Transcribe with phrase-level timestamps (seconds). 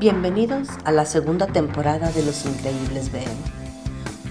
[0.00, 3.26] Bienvenidos a la segunda temporada de Los Increíbles BM.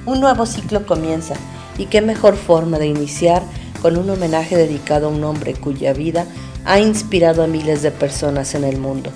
[0.08, 1.36] Un nuevo ciclo comienza
[1.77, 3.43] y qué mejor forma de iniciar
[3.79, 6.25] con un homenaje dedicado a un hombre cuya vida
[6.65, 9.11] ha inspirado a miles de personas en el mundo,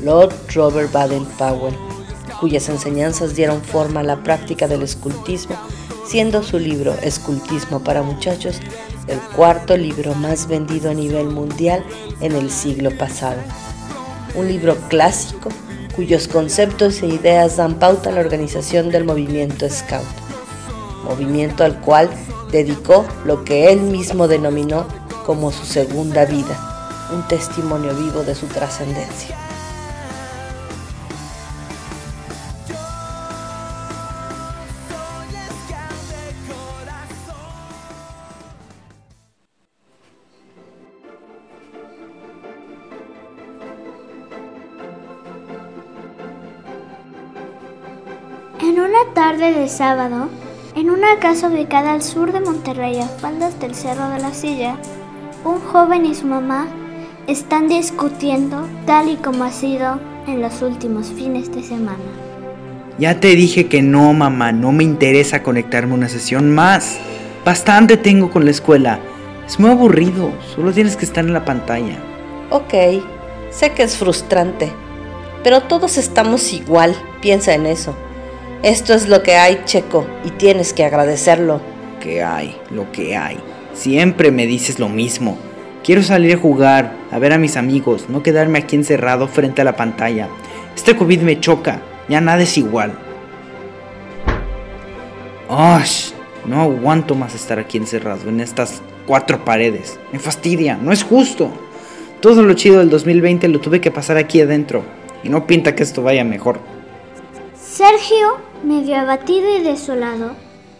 [0.00, 1.76] Lord Robert Baden-Powell,
[2.40, 5.56] cuyas enseñanzas dieron forma a la práctica del escultismo,
[6.06, 8.60] siendo su libro Escultismo para Muchachos
[9.06, 11.84] el cuarto libro más vendido a nivel mundial
[12.20, 13.40] en el siglo pasado.
[14.34, 15.50] Un libro clásico
[15.94, 20.04] cuyos conceptos e ideas dan pauta a la organización del movimiento Scout,
[21.04, 22.10] movimiento al cual
[22.50, 24.86] dedicó lo que él mismo denominó
[25.24, 29.36] como su segunda vida, un testimonio vivo de su trascendencia.
[49.64, 50.28] De sábado,
[50.76, 54.76] en una casa ubicada al sur de Monterrey, a faldas del Cerro de la Silla,
[55.42, 56.66] un joven y su mamá
[57.26, 61.96] están discutiendo tal y como ha sido en los últimos fines de semana.
[62.98, 66.98] Ya te dije que no, mamá, no me interesa conectarme a una sesión más.
[67.42, 68.98] Bastante tengo con la escuela.
[69.46, 71.96] Es muy aburrido, solo tienes que estar en la pantalla.
[72.50, 72.74] Ok,
[73.50, 74.70] sé que es frustrante,
[75.42, 77.96] pero todos estamos igual, piensa en eso.
[78.64, 81.60] Esto es lo que hay, Checo, y tienes que agradecerlo.
[82.00, 82.56] ¿Qué hay?
[82.70, 83.36] Lo que hay.
[83.74, 85.36] Siempre me dices lo mismo.
[85.84, 89.66] Quiero salir a jugar, a ver a mis amigos, no quedarme aquí encerrado frente a
[89.66, 90.30] la pantalla.
[90.74, 92.98] Este COVID me choca, ya nada es igual.
[95.50, 96.12] ¡Osh!
[96.46, 99.98] No aguanto más estar aquí encerrado en estas cuatro paredes.
[100.10, 101.50] Me fastidia, no es justo.
[102.20, 104.84] Todo lo chido del 2020 lo tuve que pasar aquí adentro.
[105.22, 106.60] Y no pinta que esto vaya mejor.
[107.60, 110.32] Sergio, medio abatido y desolado,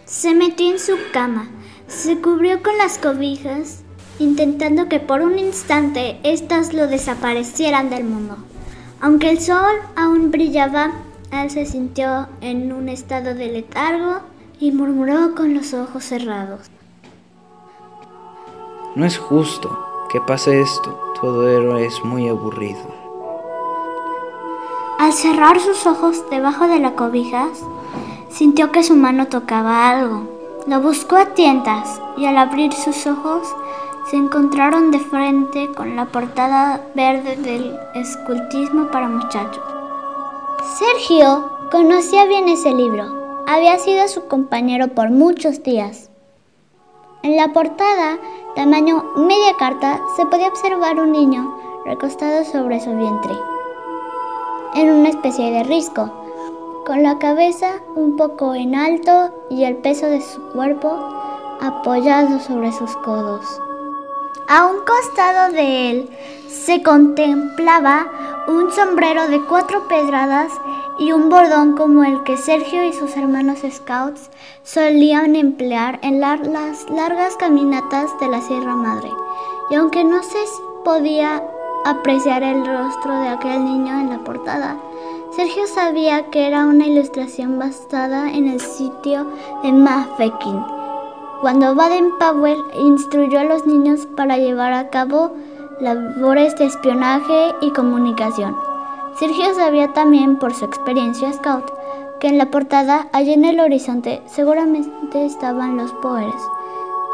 [0.05, 1.47] se metió en su cama,
[1.87, 3.83] se cubrió con las cobijas,
[4.19, 8.37] intentando que por un instante éstas lo desaparecieran del mundo.
[9.01, 10.91] Aunque el sol aún brillaba,
[11.31, 14.21] él se sintió en un estado de letargo
[14.59, 16.69] y murmuró con los ojos cerrados.
[18.95, 19.77] No es justo
[20.09, 21.13] que pase esto.
[21.19, 22.79] Todo héroe es muy aburrido.
[24.97, 27.59] Al cerrar sus ojos debajo de las cobijas,
[28.35, 30.27] sintió que su mano tocaba algo.
[30.67, 33.47] Lo buscó a tientas y al abrir sus ojos
[34.09, 39.63] se encontraron de frente con la portada verde del escultismo para muchachos.
[40.77, 43.05] Sergio conocía bien ese libro.
[43.47, 46.09] Había sido su compañero por muchos días.
[47.23, 48.17] En la portada,
[48.55, 53.35] tamaño media carta, se podía observar un niño recostado sobre su vientre
[54.75, 56.24] en una especie de risco,
[56.85, 60.89] con la cabeza un poco en alto y el peso de su cuerpo
[61.59, 63.59] apoyado sobre sus codos.
[64.47, 66.09] A un costado de él
[66.47, 68.07] se contemplaba
[68.47, 70.51] un sombrero de cuatro pedradas
[70.99, 74.29] y un bordón como el que Sergio y sus hermanos scouts
[74.63, 79.11] solían emplear en las largas caminatas de la Sierra Madre.
[79.71, 80.37] Y aunque no se
[80.83, 81.41] podía
[81.85, 84.77] apreciar el rostro de aquel niño en la portada.
[85.35, 89.27] Sergio sabía que era una ilustración basada en el sitio
[89.63, 90.63] de Mafeking,
[91.41, 95.31] cuando Baden-Powell instruyó a los niños para llevar a cabo
[95.81, 98.55] labores de espionaje y comunicación.
[99.19, 101.69] Sergio sabía también por su experiencia scout
[102.21, 106.49] que en la portada, allá en el horizonte, seguramente estaban los Boers,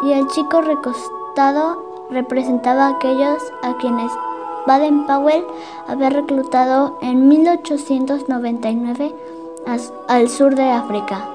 [0.04, 4.12] y el chico recostado representaba a aquellos a quienes
[4.68, 5.44] Baden-Powell
[5.88, 9.16] había reclutado en 1899
[10.08, 11.28] al sur de África.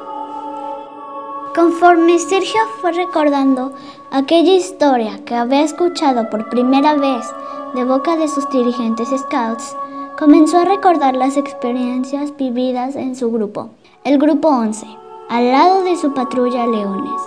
[1.54, 3.72] Conforme Sergio fue recordando
[4.10, 7.26] aquella historia que había escuchado por primera vez
[7.74, 9.76] de boca de sus dirigentes scouts,
[10.18, 13.70] comenzó a recordar las experiencias vividas en su grupo,
[14.04, 14.86] el grupo 11,
[15.28, 17.22] al lado de su patrulla Leones.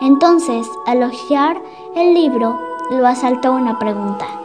[0.00, 1.60] Entonces, al hojear
[1.94, 2.58] el libro,
[2.90, 4.39] lo asaltó una pregunta.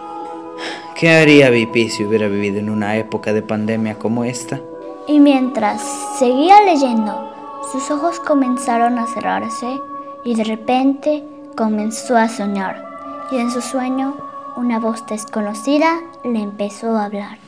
[0.96, 4.62] ¿Qué haría BP si hubiera vivido en una época de pandemia como esta?
[5.10, 5.82] Y mientras
[6.18, 7.34] seguía leyendo,
[7.70, 9.68] sus ojos comenzaron a cerrarse
[10.24, 11.22] y de repente
[11.58, 12.82] comenzó a soñar.
[13.30, 14.16] Y en su sueño,
[14.56, 17.40] una voz desconocida le empezó a hablar.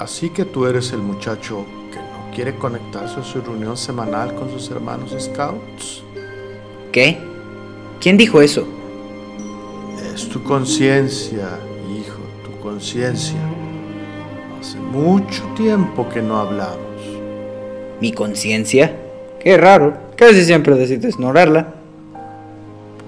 [0.00, 4.50] Así que tú eres el muchacho que no quiere conectarse a su reunión semanal con
[4.50, 6.02] sus hermanos scouts.
[6.90, 7.16] ¿Qué?
[8.00, 8.66] ¿Quién dijo eso?
[10.22, 11.48] Es tu conciencia,
[11.90, 13.40] hijo, tu conciencia.
[14.60, 16.78] Hace mucho tiempo que no hablamos.
[18.00, 18.96] ¿Mi conciencia?
[19.40, 21.74] Qué raro, casi siempre decides ignorarla.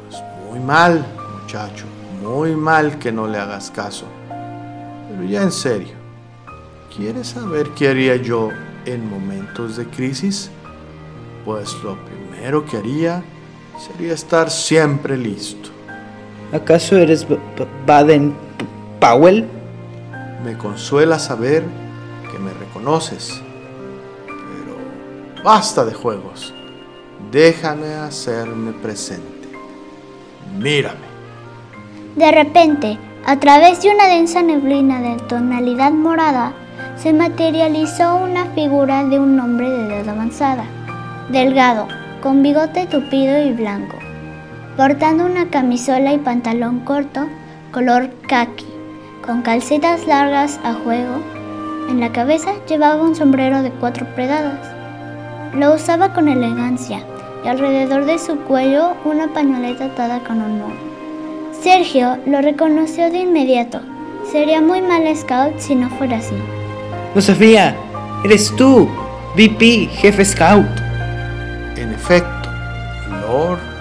[0.08, 0.20] Pues
[0.50, 1.06] muy mal,
[1.40, 1.84] muchacho,
[2.20, 4.06] muy mal que no le hagas caso.
[5.08, 5.94] Pero ya en serio,
[6.94, 8.48] ¿quieres saber qué haría yo
[8.86, 10.50] en momentos de crisis?
[11.44, 13.22] Pues lo primero que haría
[13.78, 15.74] sería estar siempre listo.
[16.52, 18.64] ¿Acaso eres B- B- Baden P-
[19.00, 19.46] Powell?
[20.44, 21.64] Me consuela saber
[22.30, 23.40] que me reconoces.
[24.26, 26.54] Pero basta de juegos.
[27.32, 29.48] Déjame hacerme presente.
[30.58, 31.14] Mírame.
[32.16, 36.52] De repente, a través de una densa neblina de tonalidad morada,
[36.96, 40.64] se materializó una figura de un hombre de edad avanzada,
[41.30, 41.88] delgado,
[42.22, 43.96] con bigote tupido y blanco,
[44.76, 47.26] portando una camisola y pantalón corto
[47.72, 48.66] color khaki,
[49.26, 51.16] con calcetas largas a juego.
[51.88, 54.60] En la cabeza llevaba un sombrero de cuatro predadas.
[55.54, 57.02] Lo usaba con elegancia
[57.44, 60.72] y alrededor de su cuello una pañoleta atada con honor.
[61.62, 63.80] Sergio lo reconoció de inmediato.
[64.30, 66.34] Sería muy mal scout si no fuera así.
[67.14, 67.76] Lo sabía.
[68.24, 68.88] Eres tú,
[69.36, 70.66] VP, jefe scout.
[71.76, 72.48] En efecto,
[73.20, 73.73] Lord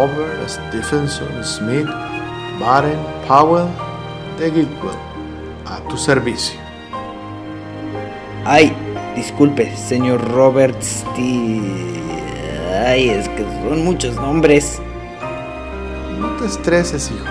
[0.00, 1.86] Robert Stephenson Smith
[2.58, 2.98] Baden
[3.28, 3.68] Powell
[4.38, 4.96] de Gitwell,
[5.66, 6.58] a tu servicio.
[8.46, 8.74] Ay,
[9.14, 12.00] disculpe, señor Robert Steve.
[12.86, 14.80] Ay, es que son muchos nombres.
[16.18, 17.26] No te estreses, hijo.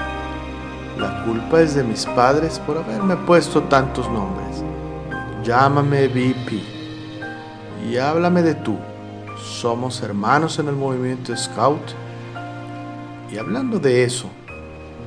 [1.00, 4.63] La culpa es de mis padres por haberme puesto tantos nombres.
[5.44, 6.62] Llámame VP
[7.89, 8.77] y háblame de tú.
[9.39, 11.81] Somos hermanos en el movimiento Scout.
[13.31, 14.30] Y hablando de eso,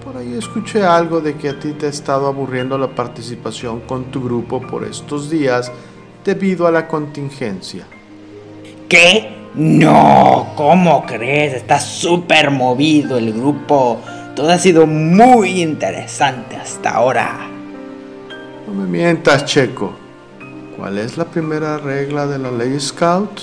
[0.05, 4.05] por ahí escuché algo de que a ti te ha estado aburriendo la participación con
[4.07, 5.71] tu grupo por estos días
[6.25, 7.85] debido a la contingencia.
[8.89, 9.43] ¿Qué?
[9.55, 11.55] No, ¿cómo crees?
[11.55, 14.01] Está súper movido el grupo.
[14.35, 17.49] Todo ha sido muy interesante hasta ahora.
[18.67, 19.93] No me mientas, Checo.
[20.77, 23.43] ¿Cuál es la primera regla de la ley Scout?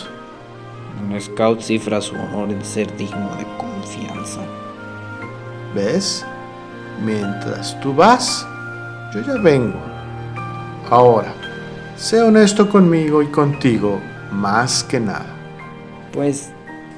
[1.02, 4.42] Un scout cifra su honor en ser digno de confianza.
[5.74, 6.26] ¿Ves?
[7.04, 8.46] Mientras tú vas,
[9.14, 9.80] yo ya vengo.
[10.90, 11.34] Ahora,
[11.96, 14.00] sé honesto conmigo y contigo
[14.32, 15.28] más que nada.
[16.12, 16.50] Pues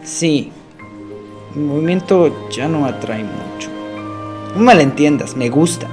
[0.03, 0.51] sí,
[1.55, 3.69] el movimiento ya no atrae mucho.
[4.55, 5.87] No malentiendas, me gusta.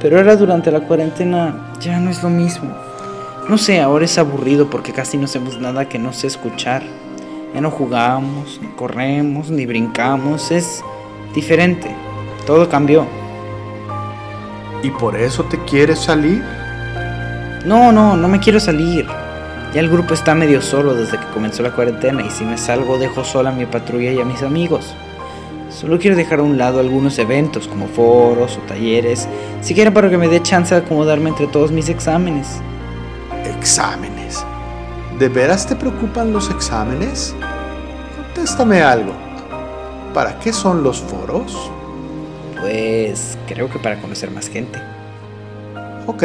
[0.00, 2.74] Pero ahora durante la cuarentena ya no es lo mismo.
[3.48, 6.82] No sé, ahora es aburrido porque casi no hacemos nada que no sea escuchar.
[7.54, 10.50] Ya no jugamos, ni corremos, ni brincamos.
[10.50, 10.82] Es
[11.34, 11.94] diferente.
[12.46, 13.06] Todo cambió.
[14.82, 16.42] ¿Y por eso te quieres salir?
[17.64, 19.06] No, no, no me quiero salir.
[19.72, 22.98] Ya el grupo está medio solo desde que comenzó la cuarentena y si me salgo
[22.98, 24.94] dejo sola a mi patrulla y a mis amigos.
[25.70, 29.26] Solo quiero dejar a un lado algunos eventos como foros o talleres,
[29.62, 32.60] siquiera para que me dé chance de acomodarme entre todos mis exámenes.
[33.58, 34.44] Exámenes.
[35.18, 37.34] ¿De veras te preocupan los exámenes?
[38.16, 39.14] Contéstame algo.
[40.14, 41.70] ¿Para qué son los foros?
[42.60, 44.78] Pues creo que para conocer más gente.
[46.06, 46.22] Ok,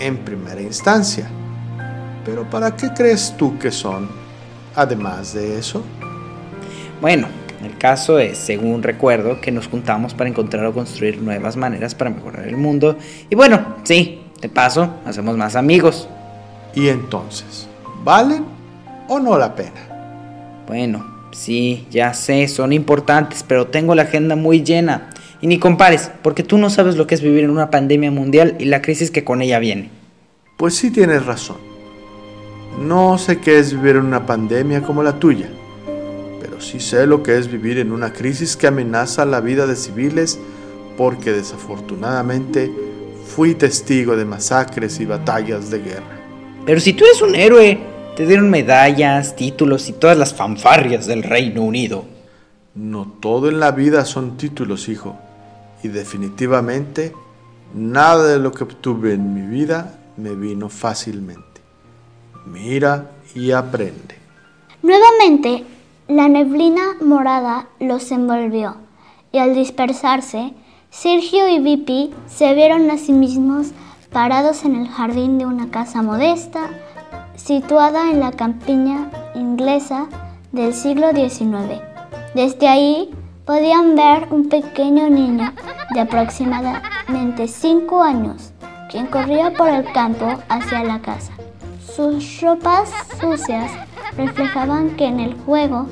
[0.00, 1.28] en primera instancia.
[2.24, 4.08] Pero ¿para qué crees tú que son?
[4.74, 5.82] Además de eso,
[7.00, 7.28] Bueno,
[7.62, 12.10] el caso es, según recuerdo, que nos juntamos para encontrar o construir nuevas maneras para
[12.10, 12.96] mejorar el mundo.
[13.28, 16.08] Y bueno, sí, de paso, hacemos más amigos.
[16.74, 17.68] y entonces,
[18.02, 18.44] ¿valen
[19.08, 20.62] o no la pena?
[20.66, 25.10] Bueno, sí, ya sé, son importantes, pero tengo la agenda muy llena.
[25.40, 28.56] Y ni compares, porque tú no sabes lo que es vivir en una pandemia mundial
[28.58, 29.90] y la crisis que con ella viene.
[30.56, 31.58] Pues sí tienes razón.
[32.80, 35.48] No sé qué es vivir en una pandemia como la tuya,
[36.40, 39.76] pero sí sé lo que es vivir en una crisis que amenaza la vida de
[39.76, 40.38] civiles
[40.96, 42.70] porque desafortunadamente
[43.26, 46.20] fui testigo de masacres y batallas de guerra.
[46.64, 47.78] Pero si tú eres un héroe,
[48.16, 52.04] te dieron medallas, títulos y todas las fanfarrias del Reino Unido.
[52.74, 55.16] No todo en la vida son títulos, hijo,
[55.82, 57.12] y definitivamente
[57.74, 61.60] nada de lo que obtuve en mi vida me vino fácilmente.
[62.46, 64.16] Mira y aprende.
[64.82, 65.64] Nuevamente,
[66.08, 68.76] la neblina morada los envolvió
[69.32, 70.52] y al dispersarse,
[70.90, 73.68] Sergio y Vipi se vieron a sí mismos
[74.12, 76.70] parados en el jardín de una casa modesta
[77.36, 80.06] situada en la campiña inglesa
[80.52, 81.82] del siglo XIX.
[82.34, 83.10] Desde ahí
[83.44, 85.52] podían ver un pequeño niño
[85.92, 88.52] de aproximadamente 5 años,
[88.90, 91.32] quien corría por el campo hacia la casa.
[91.94, 93.70] Sus ropas sucias
[94.16, 95.86] reflejaban que en el juego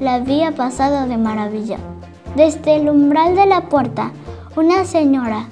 [0.00, 1.78] la había pasado de maravilla.
[2.36, 4.12] Desde el umbral de la puerta,
[4.56, 5.46] una señora,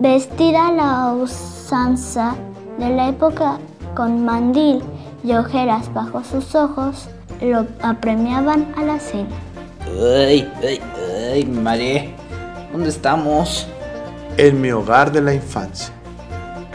[0.00, 2.34] vestida a la usanza
[2.78, 3.58] de la época
[3.94, 4.82] con mandil
[5.22, 7.08] y ojeras bajo sus ojos,
[7.40, 9.28] lo apremiaban a la cena.
[9.86, 10.80] Ay, ay,
[11.32, 12.14] ay, María,
[12.72, 13.66] ¿dónde estamos?
[14.36, 15.92] En mi hogar de la infancia.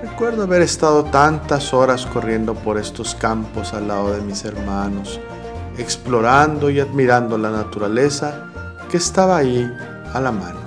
[0.02, 5.20] Recuerdo haber estado tantas horas corriendo por estos campos al lado de mis hermanos,
[5.78, 8.46] explorando y admirando la naturaleza
[8.92, 9.70] que estaba ahí
[10.14, 10.60] a la mano,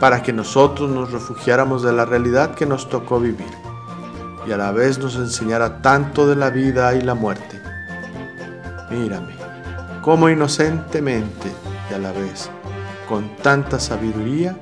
[0.00, 3.65] para que nosotros nos refugiáramos de la realidad que nos tocó vivir
[4.46, 7.60] y a la vez nos enseñara tanto de la vida y la muerte.
[8.90, 9.34] Mírame,
[10.02, 11.48] cómo inocentemente
[11.90, 12.48] y a la vez
[13.08, 14.56] con tanta sabiduría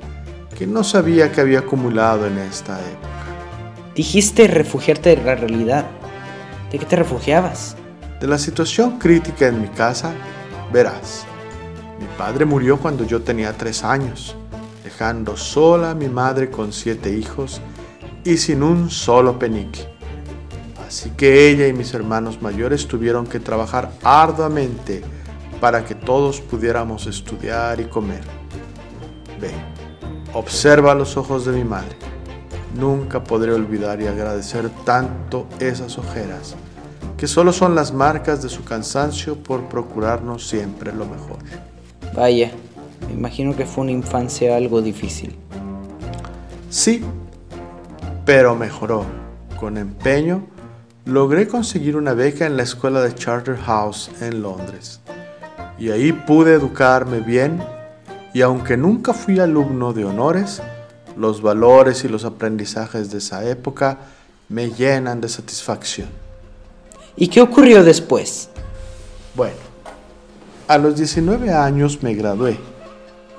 [0.56, 3.08] que no sabía que había acumulado en esta época.
[3.94, 5.86] Dijiste refugiarte de la realidad.
[6.70, 7.76] ¿De qué te refugiabas?
[8.20, 10.12] De la situación crítica en mi casa,
[10.72, 11.26] verás.
[12.00, 14.36] Mi padre murió cuando yo tenía tres años,
[14.82, 17.60] dejando sola a mi madre con siete hijos
[18.24, 19.86] y sin un solo penique.
[20.86, 25.02] Así que ella y mis hermanos mayores tuvieron que trabajar arduamente
[25.60, 28.22] para que todos pudiéramos estudiar y comer.
[29.40, 29.50] Ve,
[30.32, 31.96] observa los ojos de mi madre.
[32.78, 36.56] Nunca podré olvidar y agradecer tanto esas ojeras,
[37.16, 41.38] que solo son las marcas de su cansancio por procurarnos siempre lo mejor.
[42.14, 42.50] Vaya,
[43.06, 45.36] me imagino que fue una infancia algo difícil.
[46.68, 47.02] Sí,
[48.24, 49.04] pero mejoró.
[49.58, 50.46] Con empeño,
[51.04, 55.00] logré conseguir una beca en la escuela de Charterhouse en Londres.
[55.78, 57.62] Y ahí pude educarme bien
[58.32, 60.60] y aunque nunca fui alumno de honores,
[61.16, 63.98] los valores y los aprendizajes de esa época
[64.48, 66.08] me llenan de satisfacción.
[67.16, 68.48] ¿Y qué ocurrió después?
[69.36, 69.56] Bueno,
[70.66, 72.58] a los 19 años me gradué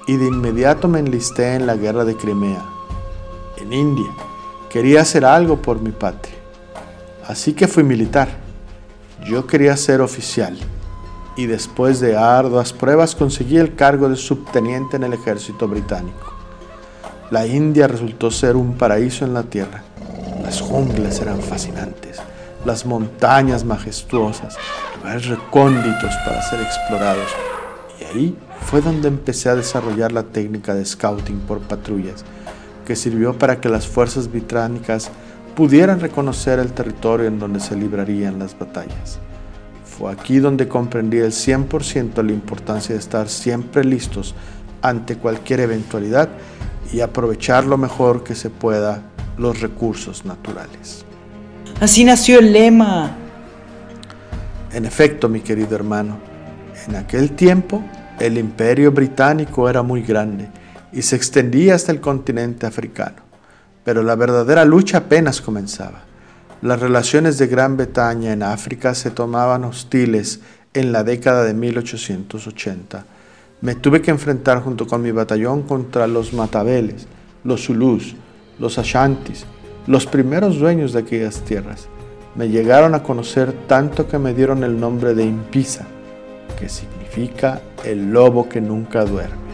[0.07, 2.63] y de inmediato me enlisté en la guerra de Crimea,
[3.57, 4.24] en India.
[4.75, 6.35] Quería hacer algo por mi patria.
[7.25, 8.27] Así que fui militar.
[9.25, 10.57] Yo quería ser oficial
[11.37, 16.33] y después de arduas pruebas conseguí el cargo de subteniente en el ejército británico.
[17.31, 19.81] La India resultó ser un paraíso en la tierra.
[20.43, 22.17] Las junglas eran fascinantes,
[22.65, 24.57] las montañas majestuosas,
[24.97, 27.29] lugares recónditos para ser explorados.
[28.01, 32.25] Y ahí fue donde empecé a desarrollar la técnica de scouting por patrullas,
[32.85, 35.09] que sirvió para que las fuerzas británicas
[35.55, 39.19] pudieran reconocer el territorio en donde se librarían las batallas.
[39.85, 44.35] Fue aquí donde comprendí el 100% la importancia de estar siempre listos
[44.81, 46.29] ante cualquier eventualidad
[46.93, 49.01] y aprovechar lo mejor que se pueda
[49.37, 51.05] los recursos naturales.
[51.79, 53.15] Así nació el lema.
[54.71, 56.17] En efecto, mi querido hermano,
[56.87, 57.81] en aquel tiempo
[58.19, 60.49] el imperio británico era muy grande
[60.91, 63.17] y se extendía hasta el continente africano,
[63.83, 66.03] pero la verdadera lucha apenas comenzaba.
[66.61, 70.39] Las relaciones de Gran Bretaña en África se tomaban hostiles
[70.73, 73.05] en la década de 1880.
[73.61, 77.07] Me tuve que enfrentar junto con mi batallón contra los matabeles,
[77.43, 78.15] los zulús,
[78.59, 79.45] los ashantis,
[79.87, 81.87] los primeros dueños de aquellas tierras.
[82.35, 85.85] Me llegaron a conocer tanto que me dieron el nombre de Impisa,
[86.59, 89.44] que significa el lobo que nunca duerme.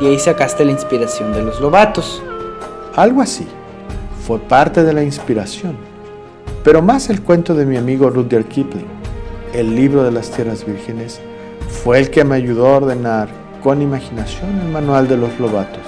[0.00, 2.22] Y ahí sacaste la inspiración de los lobatos.
[2.96, 3.46] Algo así.
[4.26, 5.76] Fue parte de la inspiración
[6.64, 8.86] pero más el cuento de mi amigo Rudyard Kipling,
[9.52, 11.20] el libro de las tierras vírgenes,
[11.68, 13.28] fue el que me ayudó a ordenar
[13.62, 15.82] con imaginación el manual de los lobatos.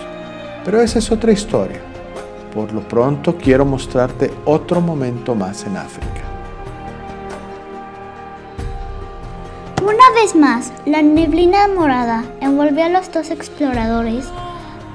[0.66, 1.80] Pero esa es otra historia.
[2.54, 6.35] Por lo pronto quiero mostrarte otro momento más en África.
[9.86, 14.24] Una vez más, la neblina morada envolvió a los dos exploradores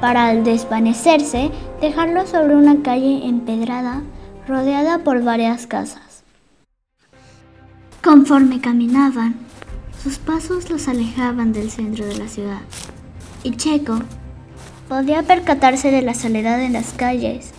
[0.01, 4.01] para al desvanecerse dejarlos sobre una calle empedrada
[4.49, 6.25] rodeada por varias casas.
[8.03, 9.35] Conforme caminaban,
[10.03, 12.59] sus pasos los alejaban del centro de la ciudad,
[13.43, 13.97] y Checo
[14.89, 17.51] podía percatarse de la soledad en las calles,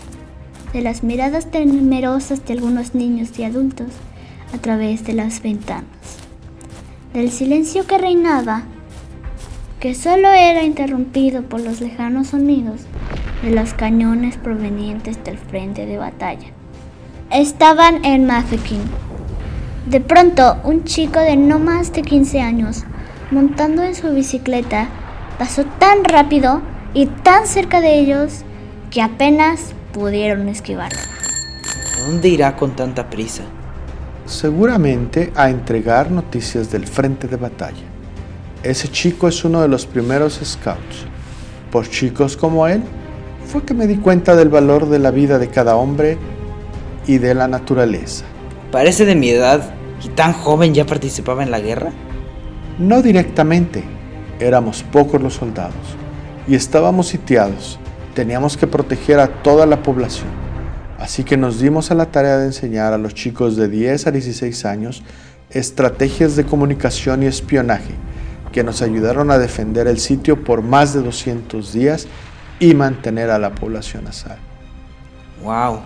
[0.71, 3.87] de las miradas temerosas de algunos niños y adultos
[4.53, 6.02] a través de las ventanas,
[7.13, 8.63] del silencio que reinaba,
[9.79, 12.81] que solo era interrumpido por los lejanos sonidos
[13.43, 16.47] de los cañones provenientes del frente de batalla.
[17.29, 18.81] Estaban en Mafeking.
[19.85, 22.83] De pronto, un chico de no más de 15 años,
[23.29, 24.87] montando en su bicicleta,
[25.37, 26.61] pasó tan rápido
[26.93, 28.43] y tan cerca de ellos
[28.89, 31.01] que apenas pudieron esquivarla.
[31.97, 33.43] ¿A dónde irá con tanta prisa?
[34.25, 37.83] Seguramente a entregar noticias del frente de batalla.
[38.63, 41.05] Ese chico es uno de los primeros scouts.
[41.69, 42.81] Por chicos como él,
[43.45, 46.17] fue que me di cuenta del valor de la vida de cada hombre
[47.05, 48.23] y de la naturaleza.
[48.71, 51.91] Parece de mi edad y tan joven ya participaba en la guerra.
[52.79, 53.83] No directamente,
[54.39, 55.75] éramos pocos los soldados
[56.47, 57.77] y estábamos sitiados.
[58.15, 60.29] Teníamos que proteger a toda la población.
[61.03, 64.11] Así que nos dimos a la tarea de enseñar a los chicos de 10 a
[64.11, 65.03] 16 años
[65.49, 67.93] estrategias de comunicación y espionaje
[68.53, 72.07] que nos ayudaron a defender el sitio por más de 200 días
[72.57, 74.45] y mantener a la población a salvo.
[75.43, 75.81] ¡Wow!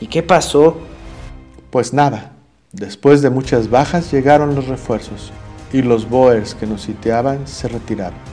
[0.00, 0.76] ¿Y qué pasó?
[1.70, 2.32] Pues nada,
[2.72, 5.32] después de muchas bajas llegaron los refuerzos
[5.72, 8.31] y los Boers que nos sitiaban se retiraron.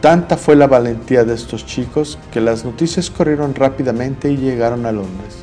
[0.00, 4.92] Tanta fue la valentía de estos chicos que las noticias corrieron rápidamente y llegaron a
[4.92, 5.42] Londres.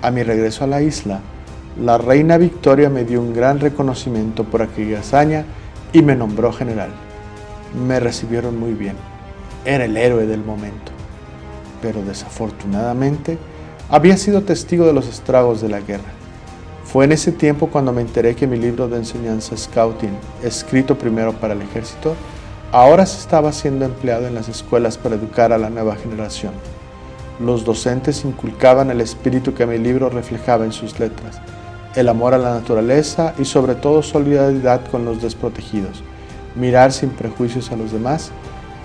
[0.00, 1.20] A mi regreso a la isla,
[1.78, 5.44] la reina Victoria me dio un gran reconocimiento por aquella hazaña
[5.92, 6.88] y me nombró general.
[7.86, 8.96] Me recibieron muy bien.
[9.66, 10.92] Era el héroe del momento.
[11.82, 13.36] Pero desafortunadamente
[13.90, 16.14] había sido testigo de los estragos de la guerra.
[16.86, 21.34] Fue en ese tiempo cuando me enteré que mi libro de enseñanza Scouting, escrito primero
[21.34, 22.16] para el ejército,
[22.72, 26.52] ahora se estaba siendo empleado en las escuelas para educar a la nueva generación.
[27.40, 31.40] Los docentes inculcaban el espíritu que mi libro reflejaba en sus letras
[31.96, 36.02] el amor a la naturaleza y sobre todo solidaridad con los desprotegidos,
[36.54, 38.30] mirar sin prejuicios a los demás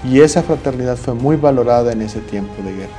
[0.10, 2.94] y esa fraternidad fue muy valorada en ese tiempo de guerra.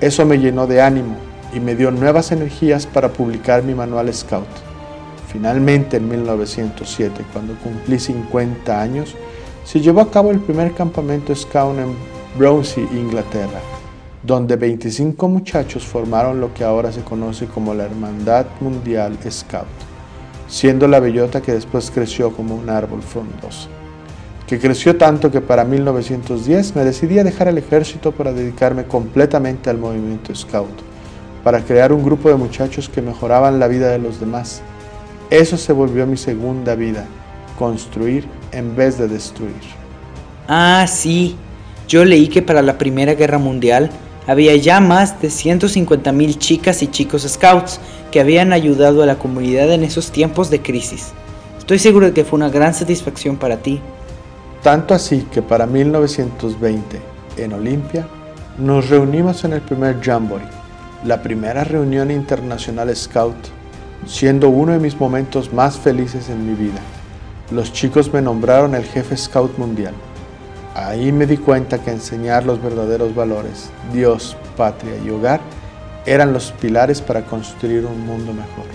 [0.00, 1.16] Eso me llenó de ánimo
[1.54, 4.48] y me dio nuevas energías para publicar mi manual Scout.
[5.32, 9.14] Finalmente en 1907, cuando cumplí 50 años,
[9.66, 11.94] se llevó a cabo el primer campamento Scout en
[12.38, 13.60] Brownsea, Inglaterra
[14.26, 19.66] donde 25 muchachos formaron lo que ahora se conoce como la Hermandad Mundial Scout,
[20.48, 23.68] siendo la bellota que después creció como un árbol frondoso,
[24.48, 29.70] que creció tanto que para 1910 me decidí a dejar el ejército para dedicarme completamente
[29.70, 30.74] al movimiento Scout,
[31.44, 34.60] para crear un grupo de muchachos que mejoraban la vida de los demás.
[35.30, 37.06] Eso se volvió mi segunda vida,
[37.56, 39.54] construir en vez de destruir.
[40.48, 41.36] Ah, sí.
[41.86, 43.90] Yo leí que para la Primera Guerra Mundial
[44.26, 47.78] había ya más de 150.000 chicas y chicos scouts
[48.10, 51.12] que habían ayudado a la comunidad en esos tiempos de crisis.
[51.58, 53.80] Estoy seguro de que fue una gran satisfacción para ti.
[54.62, 57.00] Tanto así que para 1920,
[57.36, 58.08] en Olimpia,
[58.58, 60.46] nos reunimos en el primer Jamboree,
[61.04, 63.36] la primera reunión internacional scout,
[64.06, 66.80] siendo uno de mis momentos más felices en mi vida.
[67.50, 69.94] Los chicos me nombraron el jefe scout mundial.
[70.74, 75.40] Ahí me di cuenta que enseñar los verdaderos valores, Dios, patria y hogar,
[76.06, 78.66] eran los pilares para construir un mundo mejor.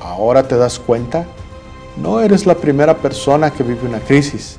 [0.00, 1.24] Ahora te das cuenta,
[1.96, 4.58] no eres la primera persona que vive una crisis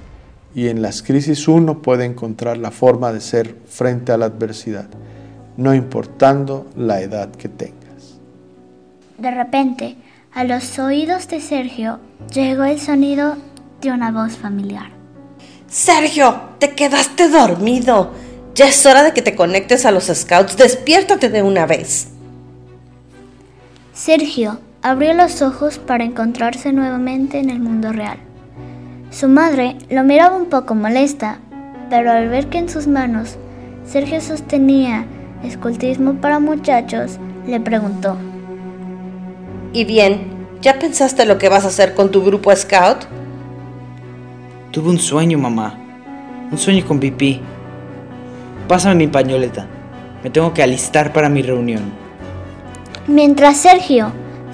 [0.55, 4.87] y en las crisis uno puede encontrar la forma de ser frente a la adversidad,
[5.55, 8.17] no importando la edad que tengas.
[9.19, 9.95] De repente,
[10.33, 11.99] a los oídos de Sergio
[12.33, 13.37] llegó el sonido
[13.81, 14.91] de una voz familiar.
[15.67, 18.11] Sergio, te quedaste dormido.
[18.55, 20.57] Ya es hora de que te conectes a los scouts.
[20.57, 22.09] Despiértate de una vez.
[23.93, 28.17] Sergio abrió los ojos para encontrarse nuevamente en el mundo real.
[29.09, 31.39] Su madre lo miraba un poco molesta,
[31.89, 33.37] pero al ver que en sus manos
[33.85, 35.05] Sergio sostenía
[35.43, 38.17] escultismo para muchachos, le preguntó.
[39.77, 40.47] ¿Y bien?
[40.59, 43.05] ¿Ya pensaste lo que vas a hacer con tu grupo scout?
[44.71, 45.77] Tuve un sueño, mamá.
[46.51, 47.39] Un sueño con pipí.
[48.67, 49.67] Pásame mi pañoleta.
[50.23, 51.83] Me tengo que alistar para mi reunión.
[53.05, 54.11] Mientras Sergio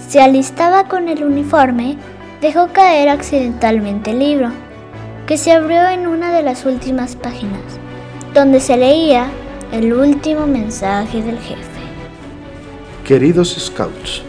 [0.09, 1.95] se alistaba con el uniforme,
[2.41, 4.49] dejó caer accidentalmente el libro,
[5.25, 7.61] que se abrió en una de las últimas páginas,
[8.33, 9.27] donde se leía
[9.71, 11.63] el último mensaje del jefe.
[13.05, 14.23] Queridos Scouts,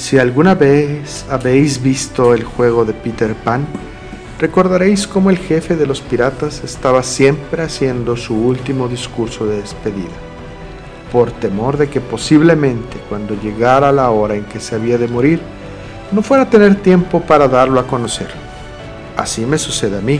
[0.00, 3.66] si alguna vez habéis visto el juego de Peter Pan,
[4.38, 10.08] recordaréis cómo el jefe de los piratas estaba siempre haciendo su último discurso de despedida,
[11.12, 15.38] por temor de que posiblemente cuando llegara la hora en que se había de morir,
[16.12, 18.30] no fuera a tener tiempo para darlo a conocer.
[19.18, 20.18] Así me sucede a mí.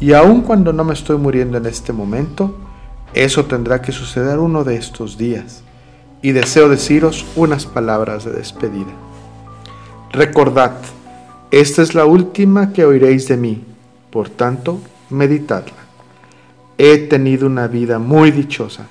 [0.00, 2.54] Y aun cuando no me estoy muriendo en este momento,
[3.12, 5.65] eso tendrá que suceder uno de estos días.
[6.26, 8.90] Y deseo deciros unas palabras de despedida.
[10.10, 10.72] Recordad
[11.52, 13.62] esta es la última que oiréis de mí.
[14.10, 15.76] Por tanto, meditadla.
[16.78, 18.88] He tenido una vida muy dichosa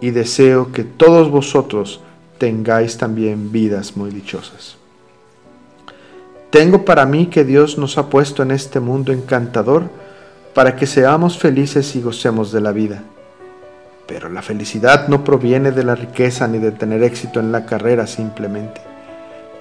[0.00, 2.00] y deseo que todos vosotros
[2.38, 4.76] tengáis también vidas muy dichosas.
[6.50, 9.90] Tengo para mí que Dios nos ha puesto en este mundo encantador
[10.54, 13.02] para que seamos felices y gocemos de la vida.
[14.08, 18.06] Pero la felicidad no proviene de la riqueza ni de tener éxito en la carrera
[18.06, 18.80] simplemente,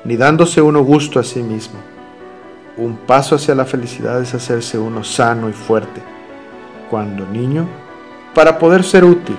[0.05, 1.77] ni dándose uno gusto a sí mismo.
[2.77, 6.01] Un paso hacia la felicidad es hacerse uno sano y fuerte,
[6.89, 7.67] cuando niño,
[8.33, 9.35] para poder ser útil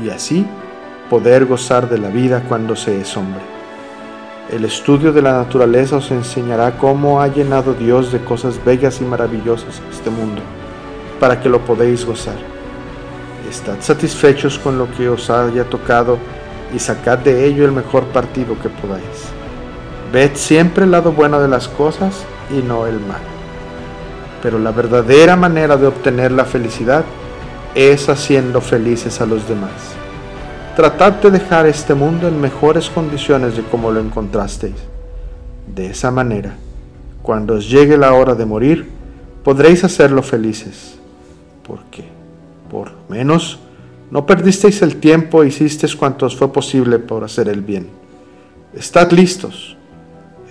[0.00, 0.46] y así
[1.10, 3.42] poder gozar de la vida cuando se es hombre.
[4.48, 9.04] El estudio de la naturaleza os enseñará cómo ha llenado Dios de cosas bellas y
[9.04, 10.40] maravillosas este mundo,
[11.18, 12.55] para que lo podéis gozar.
[13.48, 16.18] Estad satisfechos con lo que os haya tocado
[16.74, 19.04] y sacad de ello el mejor partido que podáis.
[20.12, 23.20] Ved siempre el lado bueno de las cosas y no el mal.
[24.42, 27.04] Pero la verdadera manera de obtener la felicidad
[27.74, 29.70] es haciendo felices a los demás.
[30.76, 34.74] Tratad de dejar este mundo en mejores condiciones de como lo encontrasteis.
[35.74, 36.54] De esa manera,
[37.22, 38.88] cuando os llegue la hora de morir,
[39.42, 40.98] podréis hacerlo felices.
[41.66, 42.15] Porque,
[42.68, 43.58] por lo menos,
[44.10, 47.88] no perdisteis el tiempo e hicisteis cuanto os fue posible por hacer el bien.
[48.74, 49.76] Estad listos,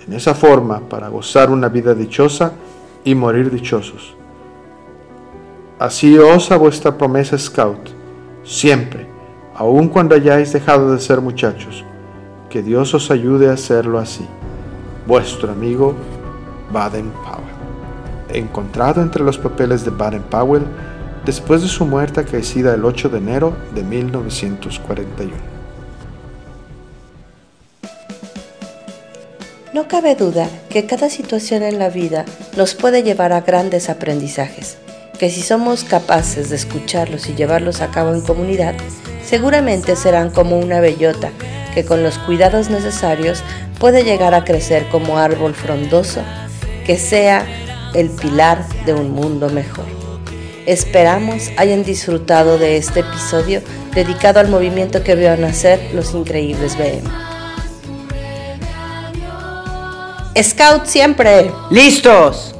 [0.06, 2.52] en esa forma, para gozar una vida dichosa
[3.04, 4.14] y morir dichosos.
[5.78, 7.90] Así osa vuestra promesa Scout,
[8.44, 9.16] siempre
[9.56, 11.82] aun cuando hayáis dejado de ser muchachos,
[12.50, 14.26] que Dios os ayude a hacerlo así.
[15.06, 15.94] Vuestro amigo
[16.72, 18.38] Baden Powell.
[18.38, 20.64] Encontrado entre los papeles de Baden Powell
[21.26, 25.32] después de su muerte acaecida el 8 de enero de 1941.
[29.74, 32.24] No cabe duda que cada situación en la vida
[32.56, 34.78] nos puede llevar a grandes aprendizajes,
[35.18, 38.74] que si somos capaces de escucharlos y llevarlos a cabo en comunidad,
[39.22, 41.30] seguramente serán como una bellota
[41.74, 43.42] que con los cuidados necesarios
[43.80, 46.22] puede llegar a crecer como árbol frondoso
[46.86, 47.44] que sea
[47.94, 50.05] el pilar de un mundo mejor.
[50.66, 53.62] Esperamos hayan disfrutado de este episodio
[53.94, 57.08] dedicado al movimiento que vio nacer los increíbles BM.
[60.42, 61.52] Scout siempre.
[61.70, 62.55] ¡Listos!